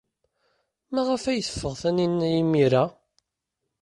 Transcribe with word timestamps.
Maɣef 0.93 1.23
ara 1.31 1.45
teffeɣ 1.47 1.73
Taninna 1.81 2.27
imir-a? 2.41 2.83